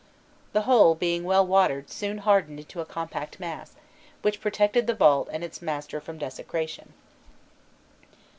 The 0.53 0.61
whole, 0.63 0.95
being 0.95 1.23
well 1.25 1.45
watered, 1.45 1.91
soon 1.91 2.17
hardened 2.17 2.57
into 2.59 2.81
a 2.81 2.85
compact 2.85 3.39
mass, 3.39 3.75
which 4.23 4.41
protected 4.41 4.87
the 4.87 4.95
vault 4.95 5.29
and 5.31 5.43
its 5.43 5.61
master 5.61 6.01
from 6.01 6.17
desecration. 6.17 6.93